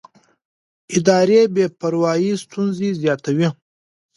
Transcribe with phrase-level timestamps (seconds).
[0.97, 3.47] اداري بې پروایي ستونزې زیاتوي